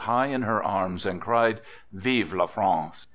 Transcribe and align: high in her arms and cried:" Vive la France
high 0.01 0.25
in 0.25 0.41
her 0.41 0.63
arms 0.63 1.05
and 1.05 1.21
cried:" 1.21 1.61
Vive 1.93 2.33
la 2.33 2.47
France 2.47 3.05